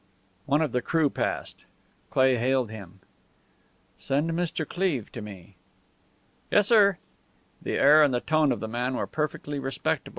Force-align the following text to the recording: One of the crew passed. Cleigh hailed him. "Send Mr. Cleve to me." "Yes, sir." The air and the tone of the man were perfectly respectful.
One 0.47 0.63
of 0.63 0.71
the 0.71 0.81
crew 0.81 1.11
passed. 1.11 1.65
Cleigh 2.09 2.35
hailed 2.37 2.71
him. 2.71 3.01
"Send 3.99 4.31
Mr. 4.31 4.67
Cleve 4.67 5.11
to 5.11 5.21
me." 5.21 5.57
"Yes, 6.49 6.65
sir." 6.69 6.97
The 7.61 7.73
air 7.77 8.01
and 8.01 8.11
the 8.11 8.19
tone 8.19 8.51
of 8.51 8.61
the 8.61 8.67
man 8.67 8.95
were 8.95 9.05
perfectly 9.05 9.59
respectful. 9.59 10.09